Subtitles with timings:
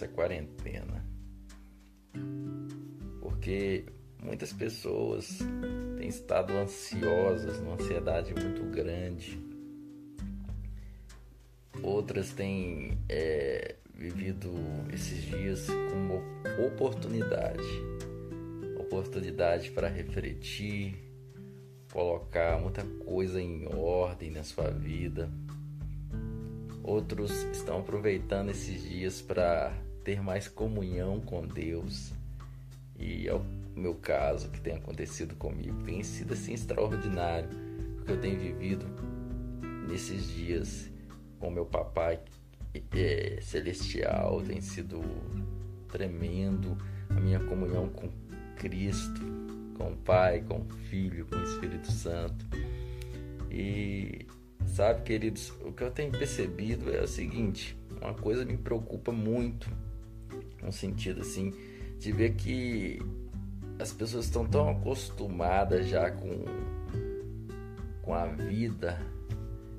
[0.00, 1.04] essa quarentena.
[3.20, 3.84] Porque
[4.22, 5.38] muitas pessoas
[5.98, 9.38] têm estado ansiosas, numa ansiedade muito grande.
[11.82, 14.50] Outras têm é, vivido
[14.92, 16.22] esses dias como
[16.66, 18.00] oportunidade
[18.90, 20.96] oportunidade para refletir,
[21.92, 25.30] colocar muita coisa em ordem na sua vida.
[26.82, 29.72] Outros estão aproveitando esses dias para
[30.04, 32.12] ter mais comunhão com Deus.
[32.98, 35.82] E é o meu caso que tem acontecido comigo.
[35.84, 37.48] Tem sido assim extraordinário,
[37.96, 38.86] porque eu tenho vivido
[39.88, 40.90] nesses dias
[41.38, 42.20] com meu papai
[42.94, 45.00] é, celestial, tem sido
[45.88, 46.76] tremendo
[47.08, 48.08] a minha comunhão com
[48.56, 49.20] Cristo,
[49.76, 52.46] com o Pai, com o Filho, com o Espírito Santo.
[53.50, 54.26] E
[54.66, 59.68] sabe, queridos, o que eu tenho percebido é o seguinte: uma coisa me preocupa muito,
[60.62, 61.52] no sentido assim,
[61.98, 63.00] de ver que
[63.78, 66.44] as pessoas estão tão acostumadas já com,
[68.02, 69.00] com a vida,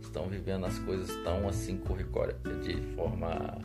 [0.00, 1.80] estão vivendo as coisas tão assim
[2.62, 3.60] de forma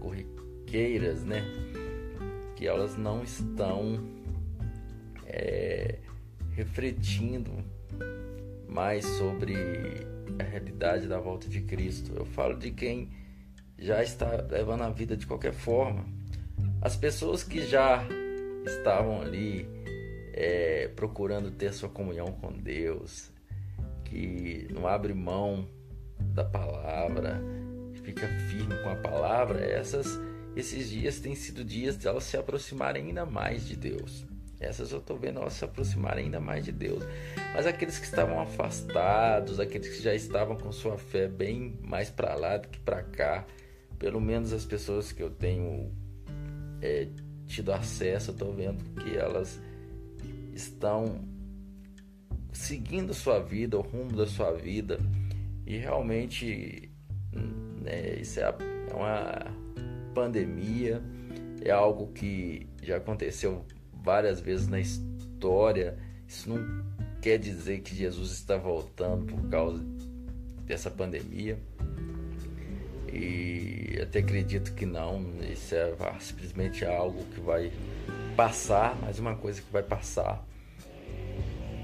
[0.00, 1.42] corriqueiras, né?
[2.56, 3.98] Que elas não estão
[5.26, 5.98] é,
[6.52, 7.52] refletindo
[8.68, 9.54] mais sobre
[10.38, 12.12] a realidade da volta de Cristo.
[12.14, 13.10] Eu falo de quem
[13.78, 16.17] já está levando a vida de qualquer forma.
[16.80, 18.06] As pessoas que já
[18.64, 19.68] estavam ali
[20.32, 23.32] é, procurando ter sua comunhão com Deus,
[24.04, 25.68] que não abre mão
[26.20, 27.42] da palavra,
[28.04, 30.06] fica firme com a palavra, essas,
[30.54, 34.24] esses dias têm sido dias de elas se aproximarem ainda mais de Deus.
[34.60, 37.02] Essas eu estou vendo elas se aproximar ainda mais de Deus.
[37.54, 42.34] Mas aqueles que estavam afastados, aqueles que já estavam com sua fé bem mais para
[42.34, 43.44] lá do que para cá,
[43.98, 45.92] pelo menos as pessoas que eu tenho
[46.80, 47.08] é,
[47.46, 49.60] tido acesso, eu estou vendo que elas
[50.52, 51.20] estão
[52.52, 54.98] seguindo sua vida, o rumo da sua vida,
[55.66, 56.90] e realmente
[57.88, 58.44] né, isso é,
[58.90, 59.46] é uma
[60.14, 61.02] pandemia,
[61.62, 63.64] é algo que já aconteceu
[64.02, 65.96] várias vezes na história.
[66.26, 66.58] Isso não
[67.20, 69.82] quer dizer que Jesus está voltando por causa
[70.64, 71.58] dessa pandemia.
[73.12, 77.72] E até acredito que não, isso é simplesmente algo que vai
[78.36, 80.44] passar, mais uma coisa que vai passar.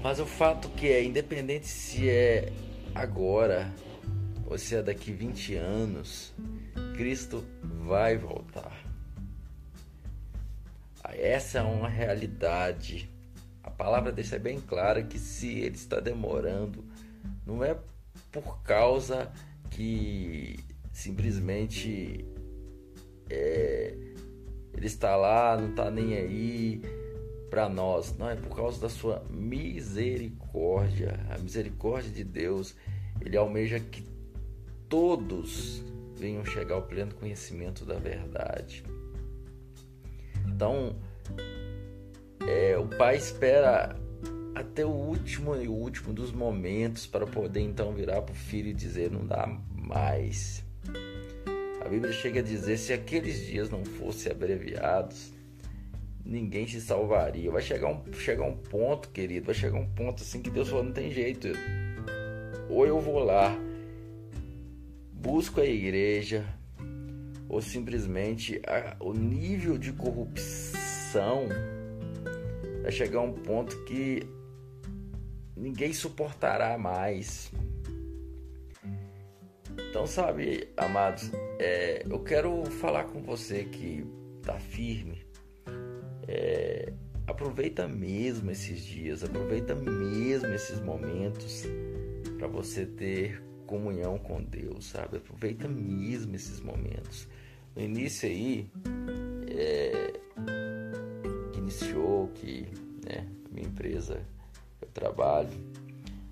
[0.01, 2.51] Mas o fato que é, independente se é
[2.93, 3.73] agora
[4.45, 6.33] ou se é daqui 20 anos,
[6.95, 8.85] Cristo vai voltar.
[11.17, 13.09] Essa é uma realidade.
[13.63, 16.85] A palavra deixa bem clara que se ele está demorando,
[17.45, 17.75] não é
[18.31, 19.31] por causa
[19.71, 20.59] que
[20.95, 22.25] simplesmente
[23.29, 23.97] é,
[24.73, 26.81] ele está lá, não está nem aí
[27.49, 28.17] para nós.
[28.17, 31.19] Não, é por causa da sua misericórdia.
[31.29, 32.75] A misericórdia de Deus,
[33.19, 34.07] ele almeja que
[34.87, 35.83] todos
[36.17, 38.81] venham chegar ao pleno conhecimento da verdade.
[40.47, 40.95] Então,
[42.47, 43.99] é, o pai espera
[44.55, 48.69] até o último e o último dos momentos para poder então virar para o filho
[48.69, 50.63] e dizer: não dá mais.
[51.81, 55.31] A Bíblia chega a dizer: se aqueles dias não fossem abreviados,
[56.25, 57.51] ninguém se salvaria.
[57.51, 60.83] Vai chegar um, chegar um ponto, querido, vai chegar um ponto assim que Deus falou:
[60.83, 61.49] não tem jeito.
[62.69, 63.55] Ou eu vou lá,
[65.13, 66.43] busco a igreja,
[67.47, 71.47] ou simplesmente a, o nível de corrupção
[72.81, 74.27] vai chegar a um ponto que
[75.55, 77.51] ninguém suportará mais.
[79.95, 84.05] Então, sabe, amados, é, eu quero falar com você que
[84.43, 85.25] tá firme.
[86.27, 86.91] É,
[87.25, 91.63] aproveita mesmo esses dias, aproveita mesmo esses momentos
[92.37, 95.15] para você ter comunhão com Deus, sabe?
[95.15, 97.25] Aproveita mesmo esses momentos.
[97.73, 98.69] No início aí,
[99.47, 100.11] é,
[101.53, 102.67] que iniciou, que
[103.07, 104.19] né, minha empresa,
[104.81, 105.51] eu trabalho,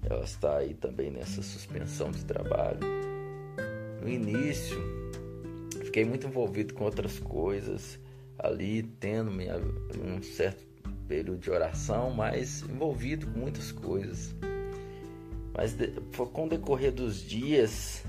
[0.03, 3.12] ela está aí também nessa suspensão de trabalho.
[4.03, 4.77] No início,
[5.85, 7.97] fiquei muito envolvido com outras coisas,
[8.37, 10.61] ali tendo minha, um certo
[11.07, 14.35] período de oração, mas envolvido com muitas coisas.
[15.55, 15.77] Mas
[16.33, 18.03] com o decorrer dos dias,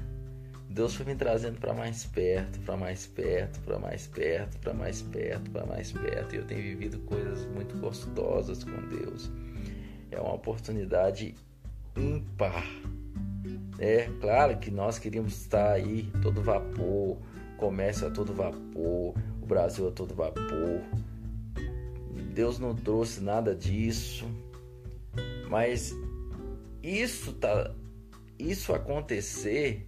[0.69, 5.01] Deus foi me trazendo para mais perto, para mais perto, para mais perto, para mais
[5.01, 6.35] perto, para mais perto.
[6.35, 9.31] E eu tenho vivido coisas muito gostosas com Deus.
[10.11, 11.37] É uma oportunidade
[11.97, 12.65] ímpar.
[13.79, 17.19] É claro que nós queríamos estar aí todo vapor,
[17.57, 20.81] comércio a todo vapor, o Brasil a todo vapor.
[22.33, 24.27] Deus não trouxe nada disso.
[25.49, 25.95] Mas
[26.83, 27.73] isso tá
[28.39, 29.87] isso acontecer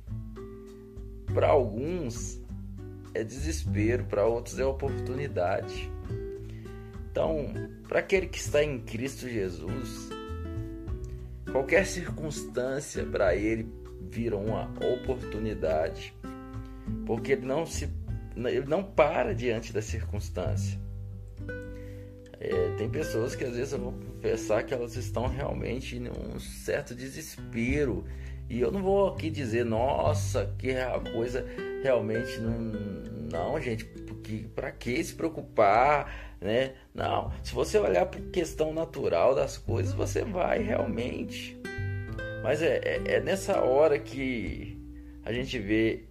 [1.35, 2.41] para alguns
[3.13, 5.91] é desespero, para outros é oportunidade.
[7.11, 7.47] Então,
[7.89, 10.11] para aquele que está em Cristo Jesus,
[11.51, 13.69] qualquer circunstância para ele
[14.11, 16.15] vira uma oportunidade,
[17.05, 17.89] porque ele não se
[18.37, 20.79] ele não para diante da circunstância.
[22.39, 26.39] É, tem pessoas que às vezes eu vou confessar que elas estão realmente em um
[26.39, 28.05] certo desespero.
[28.49, 31.45] E eu não vou aqui dizer, nossa, que a coisa
[31.83, 33.07] realmente não.
[33.33, 33.85] Não, gente,
[34.27, 36.75] porque para que se preocupar, né?
[36.93, 41.57] Não, se você olhar para questão natural das coisas, você vai realmente.
[42.43, 44.77] Mas é, é, é nessa hora que
[45.25, 46.05] a gente vê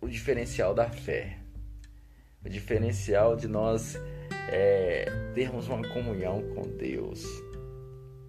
[0.00, 1.38] o diferencial da fé,
[2.44, 3.98] o diferencial de nós
[4.50, 7.24] é, termos uma comunhão com Deus,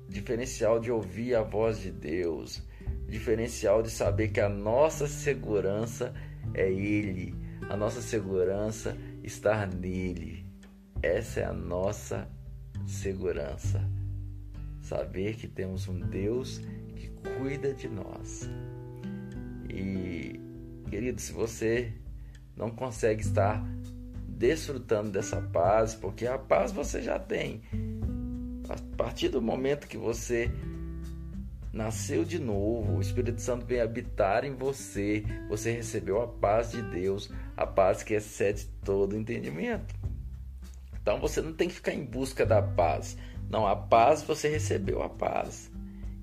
[0.07, 2.61] diferencial de ouvir a voz de Deus,
[3.07, 6.13] diferencial de saber que a nossa segurança
[6.53, 7.35] é Ele,
[7.69, 10.45] a nossa segurança está nele.
[11.01, 12.27] Essa é a nossa
[12.85, 13.81] segurança.
[14.81, 16.59] Saber que temos um Deus
[16.95, 18.49] que cuida de nós.
[19.69, 20.39] E,
[20.89, 21.93] querido, se você
[22.55, 23.65] não consegue estar
[24.27, 27.61] desfrutando dessa paz, porque a paz você já tem.
[28.69, 30.51] A partir do momento que você
[31.71, 36.81] nasceu de novo, o Espírito Santo vem habitar em você, você recebeu a paz de
[36.83, 39.93] Deus, a paz que excede todo entendimento.
[41.01, 43.17] Então você não tem que ficar em busca da paz.
[43.49, 45.71] Não, a paz você recebeu a paz.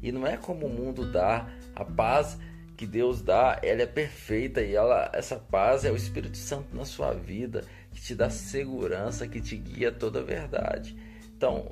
[0.02, 1.46] E não é como o mundo dá,
[1.76, 2.38] a paz
[2.76, 6.86] que Deus dá, ela é perfeita e ela, essa paz é o Espírito Santo na
[6.86, 7.62] sua vida
[7.92, 10.96] que te dá segurança, que te guia toda a verdade.
[11.36, 11.68] Então,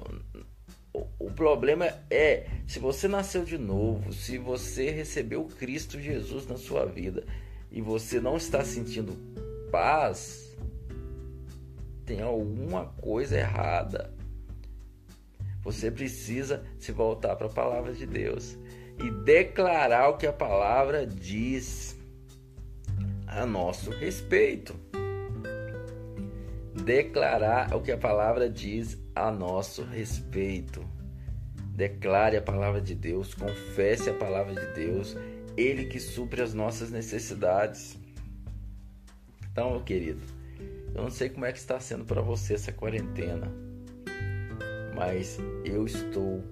[1.18, 6.84] o problema é se você nasceu de novo, se você recebeu Cristo Jesus na sua
[6.84, 7.24] vida
[7.70, 9.16] e você não está sentindo
[9.70, 10.56] paz,
[12.04, 14.12] tem alguma coisa errada.
[15.62, 18.56] Você precisa se voltar para a palavra de Deus
[18.98, 21.96] e declarar o que a palavra diz
[23.26, 24.74] a nosso respeito
[26.88, 30.82] declarar o que a palavra diz a nosso respeito.
[31.74, 35.16] Declare a palavra de Deus, confesse a palavra de Deus,
[35.56, 37.98] Ele que supre as nossas necessidades.
[39.58, 40.20] Então, querido,
[40.94, 43.52] eu não sei como é que está sendo para você essa quarentena,
[44.94, 46.44] mas eu estou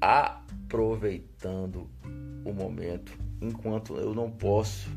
[0.00, 1.90] aproveitando
[2.44, 4.88] o momento enquanto eu não posso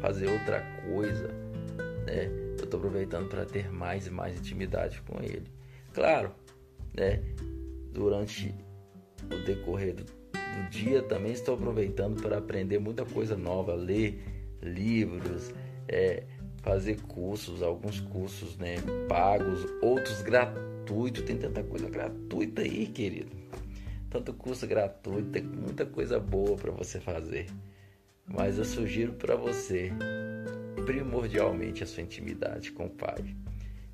[0.00, 1.28] fazer outra coisa,
[2.04, 2.26] né?
[2.58, 5.46] eu estou aproveitando para ter mais e mais intimidade com ele.
[5.94, 6.32] Claro,
[6.92, 7.22] né?
[7.92, 8.52] Durante
[9.26, 14.20] o decorrer do, do dia também estou aproveitando para aprender muita coisa nova, ler
[14.60, 15.54] livros,
[15.88, 16.24] é,
[16.68, 18.76] fazer cursos, alguns cursos né,
[19.08, 21.22] pagos, outros gratuitos.
[21.22, 23.34] Tem tanta coisa gratuita aí, querido.
[24.10, 27.46] Tanto curso gratuito, tem muita coisa boa para você fazer.
[28.26, 29.90] Mas eu sugiro para você
[30.84, 33.34] primordialmente a sua intimidade com o Pai.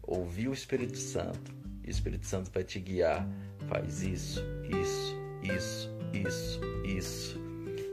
[0.03, 1.55] Ouvir o Espírito Santo,
[1.85, 3.25] e o Espírito Santo vai te guiar.
[3.69, 7.41] Faz isso, isso, isso, isso, isso.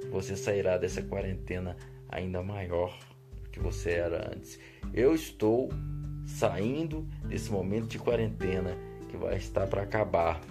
[0.09, 1.77] Você sairá dessa quarentena
[2.09, 3.10] ainda maior
[3.51, 4.59] que você era antes.
[4.93, 5.69] Eu estou
[6.25, 8.77] saindo desse momento de quarentena
[9.09, 10.41] que vai estar para acabar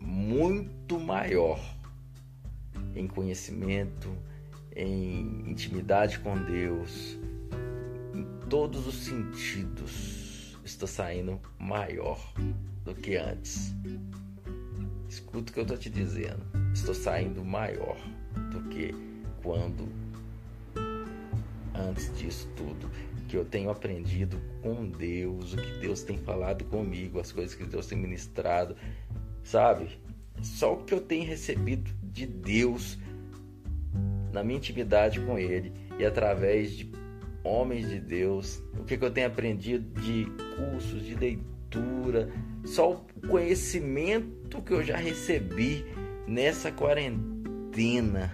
[0.00, 1.60] muito maior
[2.94, 4.16] em conhecimento,
[4.74, 7.18] em intimidade com Deus,
[8.14, 12.18] em todos os sentidos, está saindo maior
[12.84, 13.74] do que antes.
[15.08, 16.42] Escuta o que eu estou te dizendo.
[16.72, 17.96] Estou saindo maior
[18.50, 18.94] do que
[19.42, 19.88] quando
[21.74, 22.90] antes disso tudo.
[23.28, 27.64] Que eu tenho aprendido com Deus, o que Deus tem falado comigo, as coisas que
[27.64, 28.76] Deus tem ministrado,
[29.42, 29.98] sabe?
[30.42, 32.98] Só o que eu tenho recebido de Deus
[34.32, 36.92] na minha intimidade com Ele e através de
[37.42, 40.26] homens de Deus, o que, que eu tenho aprendido de
[40.56, 42.30] cursos, de leitura,
[42.64, 45.84] só o conhecimento que eu já recebi
[46.26, 48.32] nessa quarentena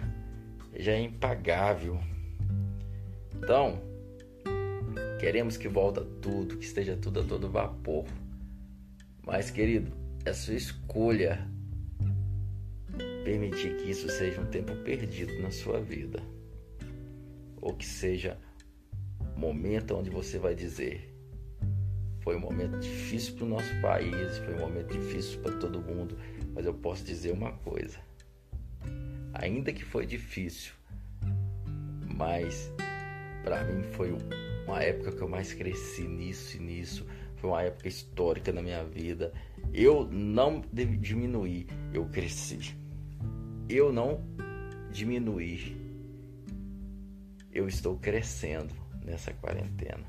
[0.76, 1.98] já é impagável.
[3.42, 3.80] Então,
[5.18, 8.04] queremos que volta tudo, que esteja tudo a todo vapor.
[9.26, 9.92] Mas, querido,
[10.24, 11.48] é sua escolha
[13.24, 16.22] permitir que isso seja um tempo perdido na sua vida,
[17.60, 18.38] ou que seja
[19.36, 21.10] momento onde você vai dizer:
[22.20, 26.16] foi um momento difícil para o nosso país, foi um momento difícil para todo mundo,
[26.54, 27.98] mas eu posso dizer uma coisa:
[29.32, 30.72] ainda que foi difícil,
[32.14, 32.70] mas
[33.42, 34.16] para mim foi
[34.66, 37.06] uma época que eu mais cresci nisso e nisso.
[37.36, 39.32] Foi uma época histórica na minha vida.
[39.72, 42.76] Eu não diminuí, eu cresci.
[43.68, 44.20] Eu não
[44.90, 45.76] diminuí.
[47.52, 50.04] Eu estou crescendo nessa quarentena.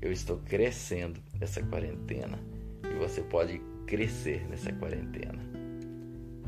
[0.00, 2.38] Eu estou crescendo nessa quarentena.
[2.84, 5.38] E você pode crescer nessa quarentena.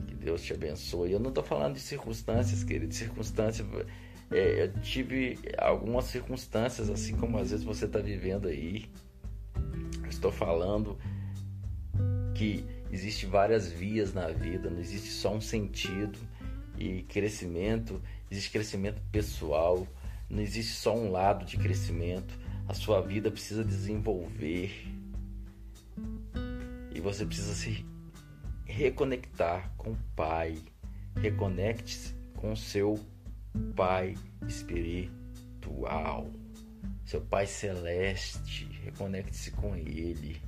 [0.07, 1.13] Que Deus te abençoe.
[1.13, 2.95] Eu não estou falando de circunstâncias, querido.
[2.95, 3.67] Circunstâncias
[4.35, 8.91] é, eu tive algumas circunstâncias, assim como às vezes você está vivendo aí.
[10.03, 10.99] Eu estou falando
[12.35, 16.19] que existe várias vias na vida, não existe só um sentido
[16.77, 19.87] e crescimento, existe crescimento pessoal,
[20.29, 22.37] não existe só um lado de crescimento.
[22.67, 24.85] A sua vida precisa desenvolver
[26.93, 27.87] e você precisa se
[28.65, 30.59] reconectar com o Pai.
[31.15, 32.99] Reconecte-se com o seu
[33.75, 34.15] Pai
[34.47, 36.31] espiritual,
[37.05, 38.67] seu Pai celeste.
[38.85, 40.41] Reconecte-se com Ele.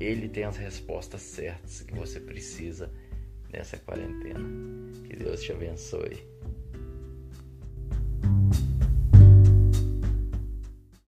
[0.00, 2.90] Ele tem as respostas certas que você precisa
[3.52, 4.40] nessa quarentena.
[5.04, 6.31] Que Deus te abençoe.